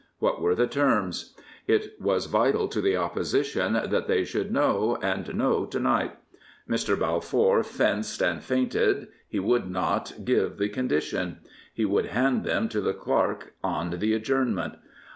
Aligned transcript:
What 0.17 0.41
were 0.41 0.55
the 0.55 0.65
terms? 0.65 1.35
It 1.67 2.01
was 2.01 2.25
vital 2.25 2.67
to 2.69 2.81
the 2.81 2.97
Opposition 2.97 3.73
that 3.73 4.07
they 4.07 4.23
should 4.23 4.51
know, 4.51 4.97
and 4.99 5.31
know 5.35 5.67
to 5.67 5.79
night. 5.79 6.17
Mr. 6.67 6.97
Balfour 6.99 7.61
fenced 7.61 8.19
and 8.19 8.41
feinted. 8.43 9.09
He 9.29 9.37
would 9.37 9.69
not 9.69 10.13
give 10.25 10.57
the 10.57 10.69
conditions. 10.69 11.37
He 11.71 11.85
woulcT 11.85 12.07
hand 12.13 12.43
them 12.43 12.67
to 12.69 12.81
the 12.81 12.95
Clerk 12.95 13.53
on 13.63 13.91
the 13.91 14.15
adjournment. 14.15 14.73